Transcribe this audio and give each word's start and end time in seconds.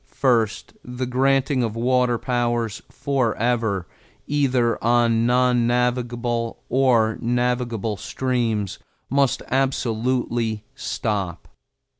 First, 0.07 0.73
the 0.83 1.05
granting 1.05 1.61
of 1.61 1.75
water 1.75 2.17
powers 2.17 2.81
forever, 2.89 3.85
either 4.25 4.83
on 4.83 5.27
non 5.27 5.67
navigable 5.67 6.57
or 6.69 7.19
navigable 7.21 7.97
streams, 7.97 8.79
must 9.11 9.43
absolutely 9.51 10.63
stop. 10.73 11.47